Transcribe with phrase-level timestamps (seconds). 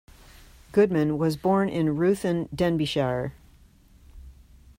[0.71, 3.33] Goodman was born in Ruthin, Denbighshire.